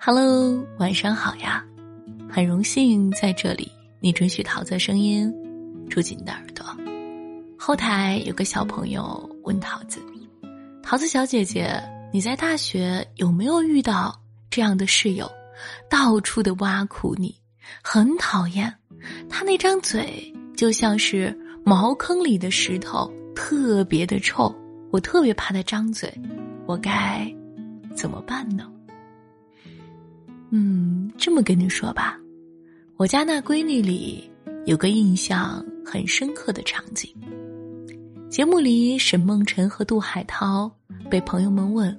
[0.00, 1.64] Hello，晚上好呀！
[2.30, 5.30] 很荣幸在这里，你准许桃子声音
[5.90, 6.64] 住进你的耳朵。
[7.58, 10.00] 后台有个小朋友问桃子
[10.84, 11.82] ：“桃子小姐姐，
[12.12, 14.16] 你在大学有没有遇到
[14.48, 15.28] 这样的室友，
[15.90, 17.34] 到处的挖苦你，
[17.82, 18.72] 很讨厌，
[19.28, 24.54] 他那张嘴就像是茅坑里的石头，特别的臭，
[24.92, 26.08] 我特别怕他张嘴，
[26.66, 27.28] 我该
[27.96, 28.70] 怎么办呢？”
[30.50, 32.18] 嗯，这么跟你说吧，
[32.96, 34.30] 我家那闺女里
[34.64, 37.14] 有个印象很深刻的场景。
[38.30, 40.70] 节目里，沈梦辰和杜海涛
[41.10, 41.94] 被朋友们问：“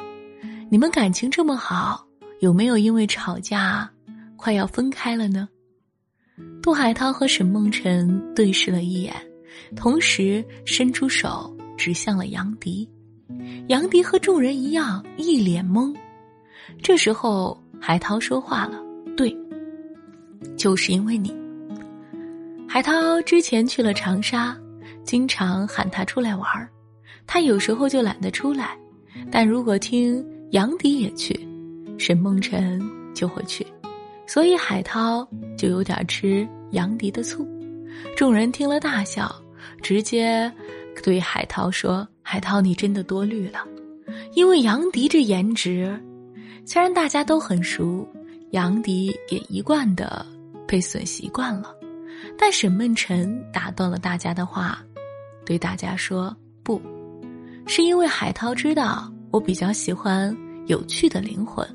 [0.69, 2.03] 你们感情这么好，
[2.39, 3.87] 有没有因为吵架
[4.35, 5.47] 快要分开了呢？”
[6.61, 9.15] 杜海涛和沈梦辰对视了一眼，
[9.75, 12.89] 同时伸出手指向了杨迪。
[13.67, 15.95] 杨迪和众人一样，一脸懵。
[16.81, 17.55] 这时候。
[17.79, 18.79] 海涛说话了，
[19.15, 19.35] 对，
[20.57, 21.35] 就是因为你。
[22.67, 24.55] 海涛之前去了长沙，
[25.03, 26.69] 经常喊他出来玩儿，
[27.25, 28.77] 他有时候就懒得出来，
[29.31, 31.39] 但如果听杨迪也去，
[31.97, 32.79] 沈梦辰
[33.15, 33.65] 就会去，
[34.27, 37.47] 所以海涛就有点吃杨迪的醋。
[38.15, 39.33] 众人听了大笑，
[39.81, 40.51] 直接
[41.03, 43.65] 对海涛说：“海涛，你真的多虑了，
[44.35, 45.99] 因为杨迪这颜值。”
[46.65, 48.07] 虽然大家都很熟，
[48.51, 50.25] 杨迪也一贯的
[50.67, 51.75] 被损习惯了，
[52.37, 54.83] 但沈梦辰打断了大家的话，
[55.45, 56.81] 对大家说：“不，
[57.65, 60.35] 是因为海涛知道我比较喜欢
[60.67, 61.67] 有趣的灵魂，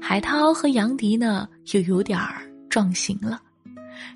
[0.00, 3.40] 海涛和杨迪呢又有点儿撞型了。”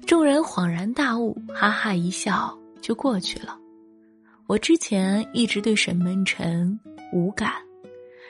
[0.06, 3.56] 众人恍然大悟，哈哈一笑就过去了。
[4.47, 6.78] 我之前一直对沈梦辰
[7.12, 7.53] 无感。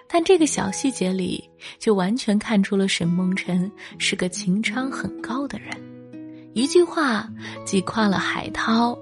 [0.09, 1.43] 但这个小细节里，
[1.79, 5.69] 就完全看出了沈梦辰是个情商很高的人。
[6.55, 7.29] 一句话，
[7.65, 8.97] 既夸了海涛，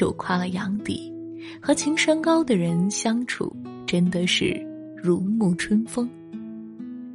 [0.00, 1.12] 又夸了杨迪。
[1.60, 3.54] 和情商高的人相处，
[3.86, 4.60] 真的是
[4.96, 6.08] 如沐春风。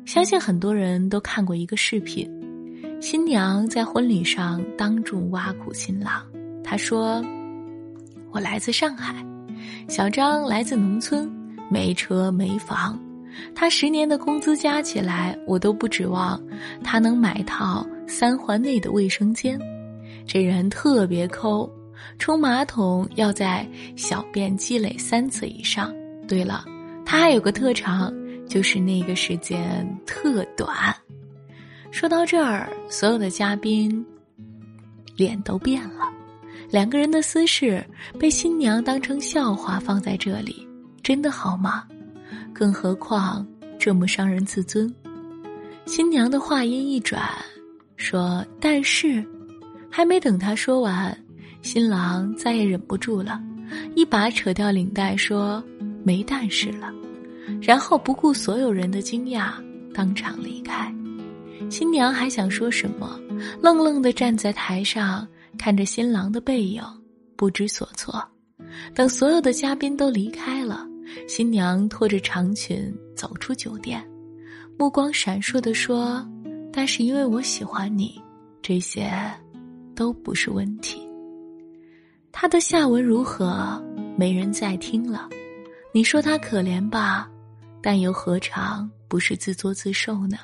[0.05, 2.29] 相信很多人都看过一个视频，
[3.01, 6.21] 新娘在婚礼上当众挖苦新郎。
[6.63, 7.23] 她说
[8.31, 9.25] ：“我来自上海，
[9.87, 11.29] 小张来自农村，
[11.69, 12.97] 没车没房。”
[13.55, 16.41] 他十年的工资加起来，我都不指望
[16.83, 19.59] 他能买套三环内的卫生间。
[20.25, 21.69] 这人特别抠，
[22.19, 25.93] 冲马桶要在小便积累三次以上。
[26.27, 26.65] 对了，
[27.05, 28.13] 他还有个特长，
[28.47, 30.95] 就是那个时间特短。
[31.89, 34.05] 说到这儿，所有的嘉宾
[35.15, 36.11] 脸都变了。
[36.69, 37.81] 两个人的私事
[38.19, 40.67] 被新娘当成笑话放在这里，
[41.01, 41.85] 真的好吗？
[42.57, 43.45] 更何况
[43.77, 44.91] 这么伤人自尊。
[45.85, 47.21] 新娘的话音一转，
[47.97, 49.23] 说：“但是，
[49.91, 51.15] 还没等她说完，
[51.61, 53.39] 新郎再也忍不住了，
[53.93, 55.63] 一把扯掉领带，说
[56.03, 56.91] ：‘没但是了。’
[57.61, 59.51] 然后不顾所有人的惊讶，
[59.93, 60.91] 当场离开。
[61.69, 63.19] 新娘还想说什么，
[63.61, 65.27] 愣愣的站在台上，
[65.59, 66.81] 看着新郎的背影，
[67.35, 68.19] 不知所措。
[68.95, 70.87] 等所有的嘉宾都离开了。”
[71.27, 74.03] 新娘拖着长裙走出酒店，
[74.77, 76.25] 目光闪烁的说
[76.71, 78.21] ：“但是因为我喜欢你，
[78.61, 79.11] 这些
[79.95, 81.01] 都不是问题。”
[82.31, 83.83] 他的下文如何，
[84.15, 85.27] 没人再听了。
[85.91, 87.27] 你说他可怜吧，
[87.81, 90.37] 但又何尝不是自作自受呢？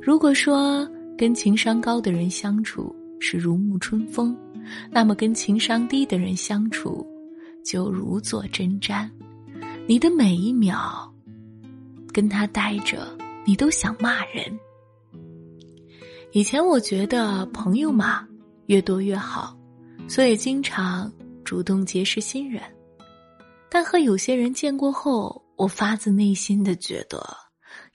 [0.00, 4.36] 如果说跟情商高的人相处是如沐春风，
[4.90, 7.04] 那么跟情商低的人相处
[7.64, 9.10] 就如坐针毡。
[9.88, 11.10] 你的每一秒，
[12.12, 13.08] 跟他待着，
[13.46, 14.44] 你都想骂人。
[16.32, 18.28] 以前我觉得朋友嘛，
[18.66, 19.56] 越多越好，
[20.06, 21.10] 所以经常
[21.42, 22.62] 主动结识新人。
[23.70, 27.26] 但和有些人见过后，我发自内心的觉得，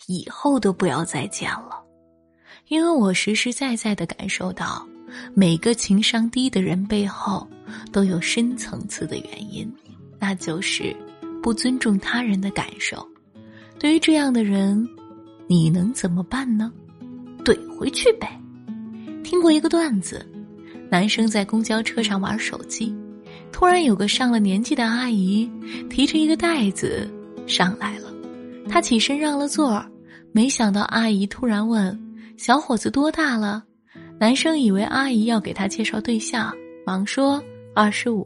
[0.08, 1.80] 以后都不要再见了，
[2.70, 4.84] 因为我实实在在的感受到，
[5.36, 7.48] 每个情商低的人背后
[7.92, 9.72] 都有深层次的原因，
[10.20, 10.92] 那就是。
[11.44, 13.06] 不尊重他人的感受，
[13.78, 14.88] 对于这样的人，
[15.46, 16.72] 你能怎么办呢？
[17.44, 18.40] 怼回去呗。
[19.26, 20.26] 听过一个段子，
[20.90, 22.96] 男生在公交车上玩手机，
[23.52, 25.52] 突然有个上了年纪的阿姨
[25.90, 27.12] 提着一个袋子
[27.46, 28.14] 上来了，
[28.70, 29.86] 他起身让了座，
[30.32, 32.00] 没想到阿姨突然问
[32.38, 33.62] ：“小伙子多大了？”
[34.18, 36.56] 男生以为阿姨要给他介绍对象，
[36.86, 37.44] 忙说
[37.76, 38.26] ：“二十五。”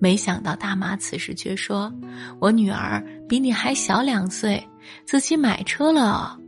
[0.00, 1.92] 没想到大妈此时却说
[2.38, 4.62] ：“我女儿比你还小两岁，
[5.04, 6.38] 自己买车了。”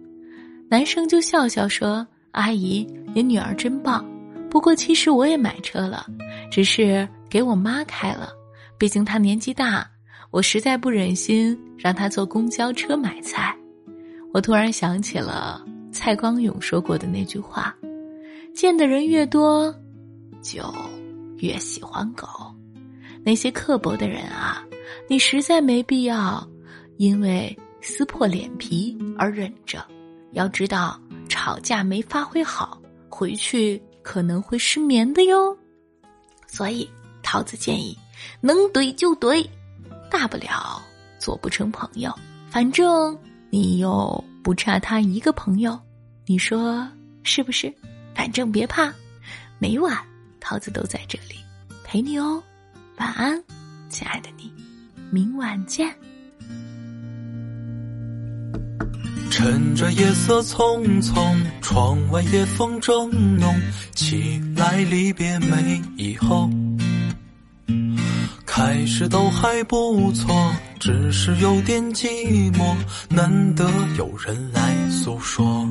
[0.71, 4.05] 男生就笑笑说：“阿姨，您女儿真棒。
[4.49, 6.07] 不过其实我也买车了，
[6.51, 8.31] 只是给我妈开了。
[8.79, 9.89] 毕竟她年纪大，
[10.31, 13.57] 我实在不忍心让她坐公交车买菜。”
[14.33, 15.61] 我突然想起了
[15.91, 17.75] 蔡光勇说过的那句话
[18.55, 19.75] ：“见的人越多，
[20.41, 20.73] 就
[21.39, 22.29] 越喜欢狗。
[23.25, 24.65] 那些刻薄的人啊，
[25.09, 26.47] 你实在没必要
[26.97, 29.85] 因为撕破脸皮而忍着。
[30.33, 35.57] 要知道，吵架没发挥好，回去可能会失眠的哟。
[36.47, 36.89] 所以，
[37.23, 37.97] 桃子建议，
[38.41, 39.47] 能怼就怼，
[40.11, 40.81] 大不了
[41.19, 42.15] 做不成朋友，
[42.51, 43.17] 反正。”
[43.53, 45.77] 你又不差他一个朋友，
[46.25, 46.87] 你说
[47.25, 47.75] 是不是？
[48.15, 48.95] 反正别怕，
[49.59, 49.99] 每晚
[50.39, 51.35] 桃子都在这里
[51.83, 52.41] 陪你哦。
[53.01, 53.43] 晚安，
[53.89, 54.53] 亲爱的你，
[55.11, 55.89] 明晚见。
[59.31, 63.09] 趁着夜色匆匆，窗外夜风正
[63.39, 63.59] 浓，
[63.95, 66.51] 起来离别没以后。
[68.45, 72.77] 开始都还不错，只是有点寂寞，
[73.09, 73.67] 难得
[73.97, 75.67] 有人来诉说。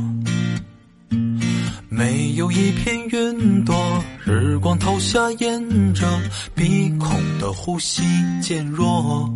[2.00, 3.76] 没有一片云朵，
[4.24, 6.08] 日光投下沿着
[6.56, 8.02] 鼻孔的呼吸
[8.42, 9.30] 渐弱。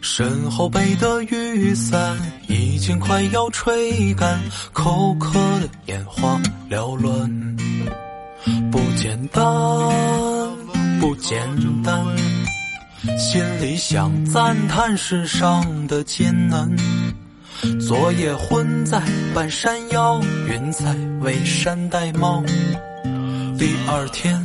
[0.00, 2.18] 身后背的雨伞
[2.48, 4.36] 已经快要吹干，
[4.72, 7.56] 口渴的眼花缭乱，
[8.72, 9.44] 不简单。
[10.98, 11.38] 不简
[11.84, 12.04] 单，
[13.16, 16.68] 心里想赞叹世上的艰难。
[17.80, 19.00] 昨夜昏在
[19.34, 22.42] 半山腰，云彩为山戴帽。
[23.58, 24.44] 第二天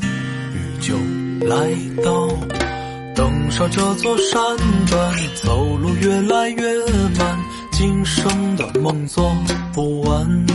[0.54, 0.96] 雨就
[1.48, 1.72] 来
[2.04, 2.28] 到，
[3.16, 4.42] 登上这座山
[4.88, 6.86] 端，走路越来越
[7.18, 7.40] 慢，
[7.72, 9.36] 今生的梦做
[9.74, 10.46] 不完。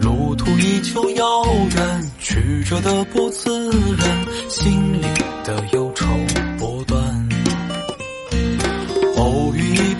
[0.00, 1.44] 路途依旧遥
[1.76, 5.00] 远，曲折的不自然，心里
[5.44, 5.81] 的忧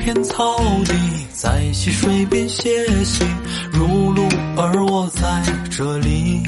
[0.05, 0.93] 片草地，
[1.33, 3.25] 在溪水边歇息，
[3.73, 6.43] 如鹿而我在这里。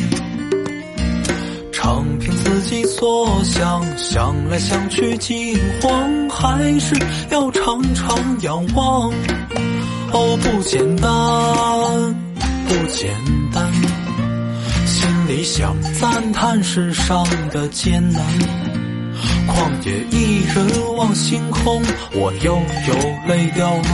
[1.73, 6.97] 常凭自己所想，想来想去惊慌，还是
[7.31, 9.13] 要常常仰望。
[10.11, 11.13] 哦，不简单，
[12.67, 13.09] 不简
[13.53, 13.73] 单。
[14.85, 18.21] 心里想赞叹世上的艰难，
[19.47, 20.67] 旷野一人
[20.97, 21.83] 望星空，
[22.15, 22.95] 我又有
[23.27, 23.85] 泪掉落，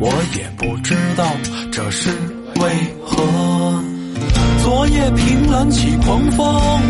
[0.00, 1.24] 我也不知道
[1.70, 2.10] 这是
[2.60, 2.70] 为
[3.04, 3.82] 何。
[4.62, 6.44] 昨夜凭栏起狂风，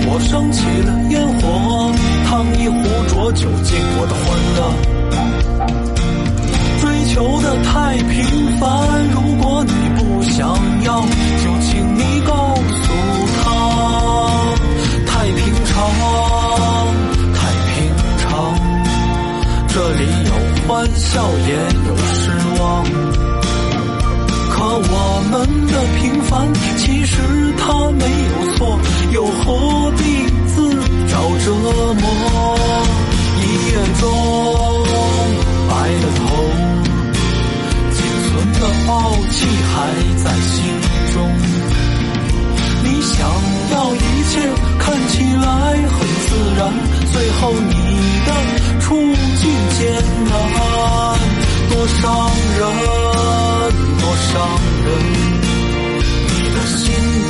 [0.07, 1.91] 我升起了烟火，
[2.27, 4.59] 烫一壶浊酒敬我的欢乐。
[6.81, 6.85] 追
[7.15, 8.69] 求的太平凡，
[9.11, 10.41] 如果你不想
[10.85, 11.01] 要，
[26.33, 27.17] 的平凡，其实
[27.59, 28.79] 他没有错，
[29.13, 30.03] 又何必
[30.49, 30.55] 自
[31.09, 31.15] 找
[31.45, 32.05] 折磨？
[33.39, 33.71] 一夜
[34.01, 34.03] 中
[35.69, 36.21] 白了头，
[37.93, 38.93] 仅存的傲
[39.31, 39.37] 气
[39.69, 39.75] 还
[40.25, 40.57] 在心
[41.13, 41.17] 中。
[42.85, 43.15] 你想
[43.71, 43.97] 要一
[44.31, 44.33] 切
[44.79, 45.47] 看起来
[45.87, 45.97] 很
[46.27, 46.61] 自然，
[47.13, 47.75] 最后你
[48.27, 48.29] 的
[48.81, 49.43] 处境
[49.79, 49.81] 艰
[50.25, 50.31] 难，
[51.71, 52.03] 多伤
[52.59, 52.61] 人，
[54.01, 54.33] 多伤
[54.85, 55.22] 人。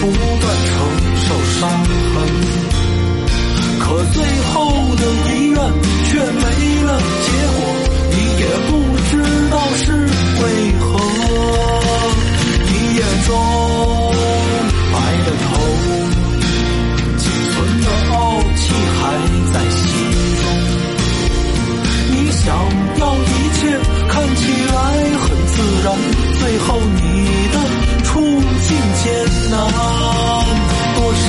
[0.03, 0.75] 不断承
[1.15, 1.27] 受
[1.61, 2.19] 伤痕，
[3.79, 4.17] 可最
[4.53, 4.53] 后
[4.97, 5.57] 的遗愿
[6.09, 6.43] 却没
[6.83, 6.89] 了
[7.23, 7.59] 结果，
[8.11, 8.71] 你也不
[9.09, 9.13] 知
[9.49, 9.93] 道是
[10.43, 10.43] 为
[10.81, 11.12] 何。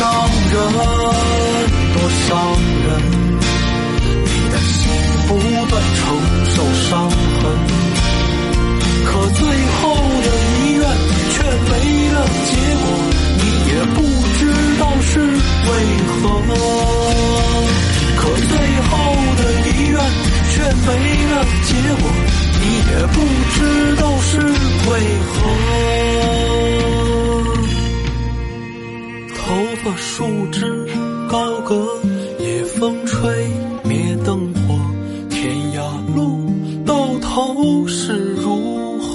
[0.04, 0.12] 伤
[0.52, 0.60] 人，
[1.94, 2.28] 多伤
[2.84, 2.88] 人。
[4.26, 4.76] 你的心
[5.30, 5.32] 不
[5.70, 6.02] 断承
[6.46, 6.56] 受
[6.90, 7.42] 伤痕，
[9.06, 9.82] 可最后
[10.22, 10.84] 的遗愿
[11.32, 11.36] 却
[11.70, 11.72] 没
[12.12, 12.16] 了
[12.50, 12.52] 结
[12.84, 12.86] 果。
[13.40, 13.98] 你也不
[14.38, 14.42] 知
[14.78, 15.72] 道是为
[16.10, 16.14] 何，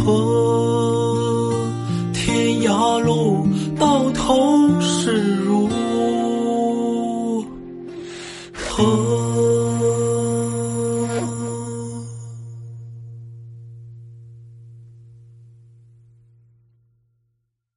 [0.05, 0.68] 活。